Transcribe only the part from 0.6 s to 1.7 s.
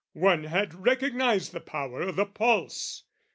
recognised the